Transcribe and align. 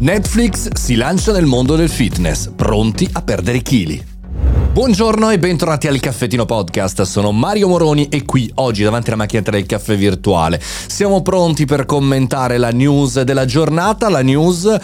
Netflix 0.00 0.72
si 0.72 0.94
lancia 0.94 1.30
nel 1.30 1.44
mondo 1.44 1.76
del 1.76 1.90
fitness, 1.90 2.50
pronti 2.56 3.06
a 3.12 3.20
perdere 3.20 3.58
i 3.58 3.62
chili. 3.62 4.09
Buongiorno 4.72 5.30
e 5.30 5.38
bentornati 5.40 5.88
al 5.88 5.98
Caffettino 5.98 6.44
Podcast, 6.44 7.02
sono 7.02 7.32
Mario 7.32 7.66
Moroni 7.66 8.08
e 8.08 8.24
qui 8.24 8.48
oggi 8.54 8.84
davanti 8.84 9.08
alla 9.08 9.18
macchinetta 9.18 9.50
del 9.50 9.66
caffè 9.66 9.96
virtuale 9.96 10.60
siamo 11.00 11.22
pronti 11.22 11.64
per 11.64 11.86
commentare 11.86 12.56
la 12.56 12.70
news 12.70 13.22
della 13.22 13.46
giornata, 13.46 14.08
la 14.08 14.22
news 14.22 14.78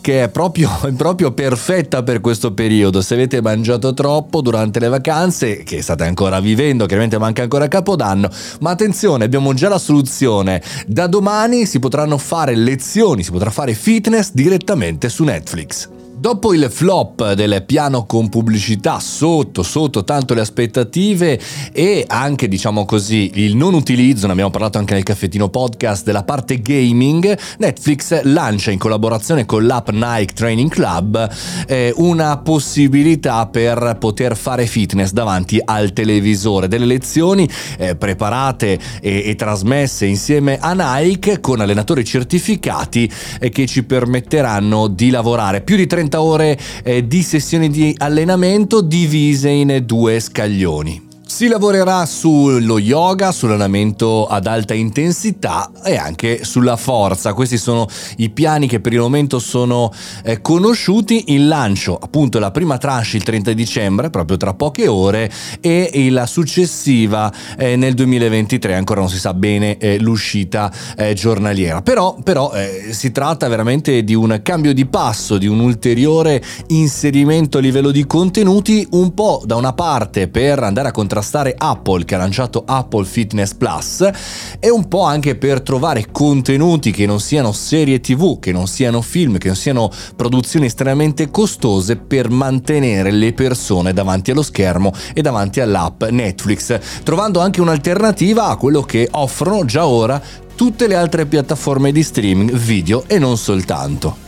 che 0.00 0.22
è 0.22 0.28
proprio, 0.28 0.70
proprio 0.96 1.32
perfetta 1.32 2.02
per 2.02 2.20
questo 2.20 2.52
periodo. 2.52 3.00
Se 3.00 3.14
avete 3.14 3.40
mangiato 3.40 3.94
troppo 3.94 4.42
durante 4.42 4.78
le 4.78 4.88
vacanze, 4.88 5.62
che 5.64 5.80
state 5.80 6.04
ancora 6.04 6.40
vivendo, 6.40 6.84
chiaramente 6.86 7.18
manca 7.18 7.42
ancora 7.42 7.68
Capodanno, 7.68 8.28
ma 8.60 8.70
attenzione, 8.70 9.24
abbiamo 9.24 9.54
già 9.54 9.68
la 9.68 9.78
soluzione. 9.78 10.62
Da 10.86 11.06
domani 11.06 11.64
si 11.64 11.78
potranno 11.78 12.18
fare 12.18 12.54
lezioni, 12.54 13.22
si 13.22 13.30
potrà 13.30 13.50
fare 13.50 13.74
fitness 13.74 14.30
direttamente 14.32 15.08
su 15.08 15.24
Netflix. 15.24 15.88
Dopo 16.22 16.54
il 16.54 16.68
flop 16.70 17.32
del 17.32 17.64
piano 17.66 18.06
con 18.06 18.28
pubblicità 18.28 19.00
sotto, 19.00 19.64
sotto 19.64 20.04
tanto 20.04 20.34
le 20.34 20.42
aspettative 20.42 21.36
e 21.72 22.04
anche 22.06 22.46
diciamo 22.46 22.84
così 22.84 23.32
il 23.34 23.56
non 23.56 23.74
utilizzo, 23.74 24.26
ne 24.26 24.32
abbiamo 24.32 24.52
parlato 24.52 24.78
anche 24.78 24.94
nel 24.94 25.02
caffettino 25.02 25.48
podcast, 25.48 26.04
della 26.04 26.22
parte 26.22 26.62
gaming, 26.62 27.36
Netflix 27.58 28.22
lancia 28.22 28.70
in 28.70 28.78
collaborazione 28.78 29.44
con 29.46 29.66
l'app 29.66 29.88
Nike 29.88 30.32
Training 30.32 30.70
Club 30.70 31.28
eh, 31.66 31.92
una 31.96 32.38
possibilità 32.38 33.48
per 33.48 33.96
poter 33.98 34.36
fare 34.36 34.66
fitness 34.66 35.10
davanti 35.10 35.60
al 35.64 35.92
televisore, 35.92 36.68
delle 36.68 36.86
lezioni 36.86 37.48
eh, 37.78 37.96
preparate 37.96 38.78
e, 39.00 39.24
e, 39.26 39.34
trasmesse 39.34 40.06
insieme 40.06 40.56
a 40.60 40.72
Nike 40.72 41.40
con 41.40 41.60
allenatori 41.60 42.04
certificati 42.04 43.10
eh, 43.40 43.48
che 43.48 43.66
ci 43.66 43.82
permetteranno 43.82 44.86
di 44.86 45.10
lavorare. 45.10 45.62
Più 45.62 45.74
di 45.74 45.88
30 45.88 46.10
30 46.12 46.20
ore 46.20 46.58
eh, 46.82 47.06
di 47.06 47.22
sessioni 47.22 47.70
di 47.70 47.94
allenamento 47.96 48.82
divise 48.82 49.48
in 49.48 49.82
due 49.86 50.20
scaglioni. 50.20 51.11
Si 51.32 51.48
lavorerà 51.48 52.04
sullo 52.04 52.78
yoga, 52.78 53.32
sull'allenamento 53.32 54.26
ad 54.26 54.46
alta 54.46 54.74
intensità 54.74 55.72
e 55.82 55.96
anche 55.96 56.44
sulla 56.44 56.76
forza. 56.76 57.32
Questi 57.32 57.56
sono 57.56 57.88
i 58.18 58.28
piani 58.28 58.68
che 58.68 58.80
per 58.80 58.92
il 58.92 58.98
momento 58.98 59.38
sono 59.38 59.90
eh, 60.24 60.42
conosciuti. 60.42 61.32
Il 61.32 61.48
lancio, 61.48 61.96
appunto, 61.96 62.38
la 62.38 62.50
prima 62.50 62.76
tranche 62.76 63.16
il 63.16 63.22
30 63.22 63.54
dicembre, 63.54 64.10
proprio 64.10 64.36
tra 64.36 64.52
poche 64.52 64.86
ore, 64.86 65.32
e 65.62 66.08
la 66.10 66.26
successiva 66.26 67.32
eh, 67.56 67.76
nel 67.76 67.94
2023. 67.94 68.74
Ancora 68.74 69.00
non 69.00 69.08
si 69.08 69.18
sa 69.18 69.32
bene 69.32 69.78
eh, 69.78 69.98
l'uscita 69.98 70.70
eh, 70.98 71.14
giornaliera. 71.14 71.80
Però, 71.80 72.14
però 72.22 72.52
eh, 72.52 72.90
si 72.92 73.10
tratta 73.10 73.48
veramente 73.48 74.04
di 74.04 74.14
un 74.14 74.38
cambio 74.42 74.74
di 74.74 74.84
passo, 74.84 75.38
di 75.38 75.46
un 75.46 75.60
ulteriore 75.60 76.42
inserimento 76.66 77.56
a 77.56 77.62
livello 77.62 77.90
di 77.90 78.06
contenuti, 78.06 78.86
un 78.90 79.14
po' 79.14 79.42
da 79.46 79.56
una 79.56 79.72
parte 79.72 80.28
per 80.28 80.62
andare 80.62 80.88
a 80.88 80.92
contrastare 80.92 81.20
contrastare 81.22 81.54
Apple 81.56 82.04
che 82.04 82.16
ha 82.16 82.18
lanciato 82.18 82.64
Apple 82.66 83.04
Fitness 83.04 83.54
Plus 83.54 84.10
e 84.58 84.68
un 84.70 84.88
po' 84.88 85.04
anche 85.04 85.36
per 85.36 85.62
trovare 85.62 86.08
contenuti 86.10 86.90
che 86.90 87.06
non 87.06 87.20
siano 87.20 87.52
serie 87.52 88.00
tv, 88.00 88.40
che 88.40 88.50
non 88.50 88.66
siano 88.66 89.00
film, 89.00 89.38
che 89.38 89.46
non 89.46 89.56
siano 89.56 89.90
produzioni 90.16 90.66
estremamente 90.66 91.30
costose 91.30 91.96
per 91.96 92.28
mantenere 92.28 93.12
le 93.12 93.32
persone 93.32 93.92
davanti 93.92 94.32
allo 94.32 94.42
schermo 94.42 94.92
e 95.14 95.22
davanti 95.22 95.60
all'app 95.60 96.02
Netflix, 96.04 96.78
trovando 97.04 97.38
anche 97.38 97.60
un'alternativa 97.60 98.48
a 98.48 98.56
quello 98.56 98.82
che 98.82 99.08
offrono 99.12 99.64
già 99.64 99.86
ora 99.86 100.20
tutte 100.54 100.88
le 100.88 100.96
altre 100.96 101.26
piattaforme 101.26 101.92
di 101.92 102.02
streaming 102.02 102.52
video 102.52 103.04
e 103.06 103.18
non 103.18 103.36
soltanto. 103.36 104.21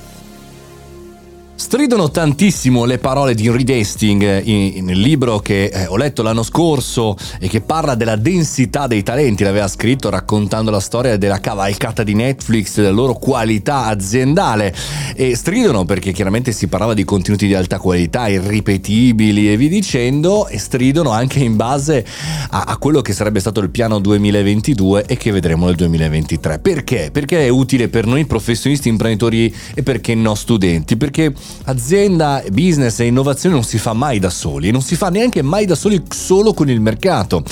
Stridono 1.57 2.11
tantissimo 2.11 2.85
le 2.85 2.99
parole 2.99 3.33
di 3.33 3.49
Reed 3.49 3.71
Hastings 3.71 4.45
nel 4.45 4.99
libro 4.99 5.39
che 5.39 5.67
eh, 5.67 5.87
ho 5.87 5.97
letto 5.97 6.23
l'anno 6.23 6.43
scorso 6.43 7.17
e 7.39 7.49
che 7.49 7.61
parla 7.61 7.95
della 7.95 8.17
densità 8.17 8.89
dei 8.89 9.05
talenti, 9.05 9.45
l'aveva 9.45 9.69
scritto 9.69 10.11
raccontando 10.11 10.73
la 10.73 10.81
storia 10.81 11.17
della 11.17 11.39
cavalcata 11.39 12.03
di 12.03 12.14
Netflix, 12.14 12.75
della 12.75 12.91
loro 12.91 13.14
qualità 13.14 13.87
aziendale 13.87 14.75
e 15.14 15.37
stridono 15.37 15.85
perché 15.85 16.11
chiaramente 16.11 16.51
si 16.51 16.67
parlava 16.67 16.93
di 16.93 17.05
contenuti 17.05 17.47
di 17.47 17.55
alta 17.55 17.79
qualità, 17.79 18.27
irripetibili 18.27 19.51
e 19.51 19.57
vi 19.57 19.69
dicendo 19.69 20.48
e 20.48 20.59
stridono 20.59 21.11
anche 21.11 21.39
in 21.39 21.55
base 21.55 22.05
a, 22.51 22.64
a 22.67 22.77
quello 22.79 23.01
che 23.01 23.13
sarebbe 23.13 23.39
stato 23.39 23.61
il 23.61 23.70
piano 23.70 24.01
2022 24.01 25.05
e 25.07 25.17
che 25.17 25.31
vedremo 25.31 25.67
nel 25.67 25.77
2023. 25.77 26.59
Perché? 26.59 27.11
Perché 27.13 27.47
è 27.47 27.48
utile 27.48 27.89
per 27.89 28.07
noi 28.07 28.27
professionisti, 28.27 28.89
imprenditori 28.89 29.55
e 29.73 29.85
perché 29.85 30.17
no 30.17 30.35
studenti? 30.35 30.97
Perché 30.97 31.33
azienda, 31.65 32.43
business 32.51 33.01
e 33.01 33.07
innovazione 33.07 33.55
non 33.55 33.65
si 33.65 33.79
fa 33.79 33.93
mai 33.93 34.19
da 34.19 34.31
soli, 34.31 34.71
non 34.71 34.83
si 34.83 34.97
fa 34.97 35.09
neanche 35.09 35.43
mai 35.43 35.65
da 35.67 35.75
soli 35.75 36.03
solo 36.11 36.53
con 36.53 36.69
il 36.69 36.81
mercato, 36.81 37.43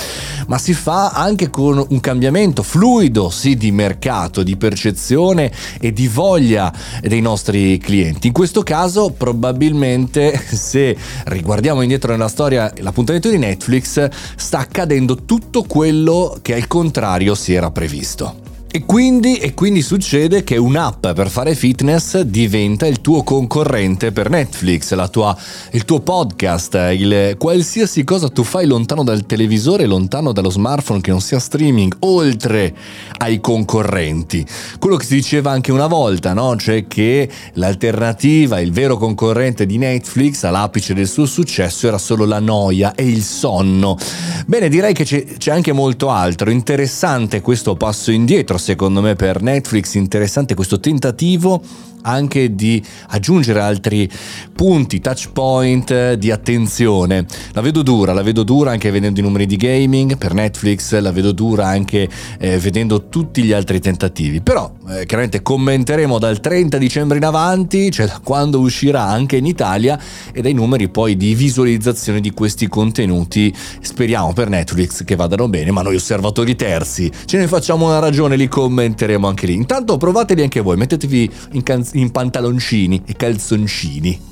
ma 0.47 0.59
si 0.59 0.75
fa 0.75 1.11
anche 1.11 1.51
con 1.51 1.85
un 1.89 2.01
cambiamento 2.01 2.63
fluido, 2.63 3.31
sì, 3.31 3.57
di 3.57 3.73
mercato, 3.73 4.43
di 4.43 4.57
percezione 4.57 5.51
e 5.81 5.93
di 5.93 6.09
voglia 6.09 6.73
dei 7.01 7.21
nostri 7.21 7.79
clienti. 7.79 8.27
In 8.29 8.33
questo 8.33 8.63
caso, 8.63 9.11
probabilmente, 9.11 10.39
se 10.53 10.97
riguardiamo 11.25 11.83
indietro 11.83 12.13
nella 12.13 12.29
storia 12.29 12.73
l'appuntamento 12.79 13.29
di 13.29 13.39
Netflix, 13.39 14.09
sta 14.37 14.59
accadendo 14.59 15.25
tutto 15.25 15.63
quello 15.63 16.39
che 16.43 16.55
al 16.55 16.67
contrario 16.67 17.35
si 17.35 17.55
era 17.55 17.71
previsto. 17.71 18.42
E 18.75 18.87
quindi, 18.87 19.37
e 19.37 19.53
quindi, 19.53 19.83
succede 19.83 20.44
che 20.44 20.56
un'app 20.56 21.09
per 21.09 21.28
fare 21.28 21.55
fitness 21.55 22.21
diventa 22.21 22.87
il 22.87 23.03
tuo 23.03 23.22
concorrente 23.22 24.12
per 24.12 24.31
Netflix, 24.31 25.10
tua, 25.10 25.37
il 25.72 25.84
tuo 25.84 26.00
podcast, 26.00 26.88
il, 26.94 27.34
qualsiasi 27.37 28.03
cosa 28.03 28.31
tu 28.31 28.43
fai 28.43 28.65
lontano 28.65 29.05
dal 29.05 29.27
televisore, 29.27 29.84
lontano 29.84 30.32
dallo 30.32 30.49
smartphone 30.49 31.03
che 31.03 31.11
non 31.11 31.21
sia 31.21 31.38
streaming, 31.38 31.97
oltre 31.99 32.75
ai 33.19 33.43
concorrenti. 33.43 34.43
Quello 34.78 34.97
che 34.97 35.05
si 35.05 35.16
diceva 35.16 35.50
anche 35.50 35.71
una 35.71 35.87
volta, 35.87 36.32
no? 36.32 36.56
cioè 36.56 36.87
che 36.87 37.28
l'alternativa, 37.53 38.59
il 38.59 38.72
vero 38.72 38.97
concorrente 38.97 39.66
di 39.66 39.77
Netflix 39.77 40.44
all'apice 40.44 40.94
del 40.94 41.09
suo 41.09 41.27
successo 41.27 41.88
era 41.88 41.99
solo 41.99 42.25
la 42.25 42.41
noia 42.41 42.94
e 42.94 43.06
il 43.06 43.22
sonno. 43.22 43.99
Bene, 44.47 44.71
direi 44.71 44.94
che 44.94 45.05
c'è, 45.05 45.25
c'è 45.37 45.50
anche 45.50 45.72
molto 45.72 46.09
altro. 46.09 46.50
Interessante 46.50 47.43
questo 47.43 47.75
passo 47.75 48.11
indietro 48.11 48.61
secondo 48.62 49.00
me 49.00 49.17
per 49.17 49.43
Netflix 49.43 49.95
interessante 49.95 50.55
questo 50.55 50.78
tentativo 50.78 51.61
anche 52.03 52.55
di 52.55 52.83
aggiungere 53.09 53.61
altri 53.61 54.09
punti, 54.55 55.01
touch 55.01 55.31
point 55.33 56.15
di 56.15 56.31
attenzione. 56.31 57.27
La 57.53 57.61
vedo 57.61 57.83
dura, 57.83 58.13
la 58.13 58.23
vedo 58.23 58.43
dura 58.43 58.71
anche 58.71 58.91
vedendo 58.91 59.21
i 59.21 59.23
numeri 59.23 59.47
di 59.47 59.57
gaming 59.57 60.17
per 60.17 60.35
Netflix, 60.35 60.99
la 60.99 61.12
vedo 61.12 61.33
dura 61.33 61.67
anche 61.67 62.09
eh, 62.39 62.59
vedendo 62.59 63.09
tutti 63.09 63.43
gli 63.43 63.53
altri 63.53 63.81
tentativi. 63.81 64.41
Però 64.41 64.73
eh, 64.89 65.07
chiaramente 65.07 65.43
commenteremo 65.43 66.19
dal 66.19 66.41
30 66.41 66.79
dicembre 66.79 67.19
in 67.19 67.25
avanti, 67.25 67.91
cioè 67.91 68.07
da 68.07 68.21
quando 68.23 68.61
uscirà 68.61 69.03
anche 69.05 69.37
in 69.37 69.47
Italia 69.47 69.99
e 70.33 70.43
dai 70.43 70.53
numeri 70.53 70.89
poi 70.89 71.17
di 71.17 71.35
visualizzazione 71.35 72.21
di 72.21 72.31
questi 72.31 72.69
contenuti. 72.69 73.55
Speriamo 73.81 74.33
per 74.33 74.49
Netflix 74.49 75.05
che 75.05 75.17
vadano 75.17 75.49
bene, 75.49 75.71
ma 75.71 75.83
noi 75.83 75.97
osservatori 75.97 76.55
terzi 76.55 77.11
ce 77.25 77.39
ne 77.39 77.47
facciamo 77.47 77.87
una 77.87 77.99
ragione, 77.99 78.37
li 78.37 78.49
commenteremo 78.49 79.27
anche 79.27 79.47
lì. 79.47 79.55
Intanto 79.55 79.97
provateli 79.97 80.43
anche 80.43 80.61
voi, 80.61 80.77
mettetevi 80.77 81.31
in, 81.53 81.62
in 81.93 82.11
pantaloncini 82.11 83.03
e 83.07 83.15
calzoncini. 83.15 84.31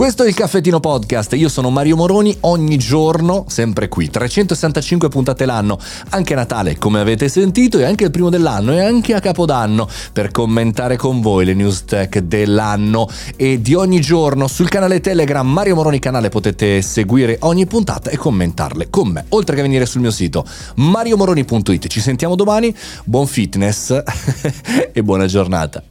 Questo 0.00 0.22
è 0.22 0.28
il 0.28 0.34
Caffettino 0.34 0.80
Podcast, 0.80 1.34
io 1.34 1.50
sono 1.50 1.68
Mario 1.68 1.94
Moroni, 1.94 2.34
ogni 2.40 2.78
giorno, 2.78 3.44
sempre 3.48 3.88
qui, 3.88 4.08
365 4.08 5.10
puntate 5.10 5.44
l'anno, 5.44 5.78
anche 6.08 6.32
a 6.32 6.36
Natale 6.36 6.78
come 6.78 7.00
avete 7.00 7.28
sentito 7.28 7.78
e 7.78 7.84
anche 7.84 8.04
il 8.04 8.10
primo 8.10 8.30
dell'anno 8.30 8.72
e 8.72 8.82
anche 8.82 9.12
a 9.12 9.20
Capodanno 9.20 9.86
per 10.14 10.30
commentare 10.30 10.96
con 10.96 11.20
voi 11.20 11.44
le 11.44 11.52
news 11.52 11.84
tech 11.84 12.20
dell'anno 12.20 13.10
e 13.36 13.60
di 13.60 13.74
ogni 13.74 14.00
giorno 14.00 14.48
sul 14.48 14.70
canale 14.70 15.00
Telegram 15.00 15.46
Mario 15.46 15.74
Moroni 15.74 15.98
canale 15.98 16.30
potete 16.30 16.80
seguire 16.80 17.36
ogni 17.40 17.66
puntata 17.66 18.08
e 18.08 18.16
commentarle 18.16 18.88
con 18.88 19.08
me, 19.08 19.26
oltre 19.28 19.54
che 19.54 19.60
venire 19.60 19.84
sul 19.84 20.00
mio 20.00 20.10
sito 20.10 20.46
mariomoroni.it. 20.76 21.88
Ci 21.88 22.00
sentiamo 22.00 22.36
domani, 22.36 22.74
buon 23.04 23.26
fitness 23.26 23.90
e 24.92 25.02
buona 25.02 25.26
giornata. 25.26 25.84